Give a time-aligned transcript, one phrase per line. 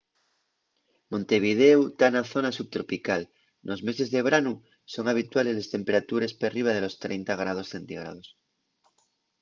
[1.13, 3.21] montevidéu ta na zona subtropical;
[3.67, 4.53] nos meses de branu
[4.93, 8.21] son habituales les temperatures perriba de los 30ºc,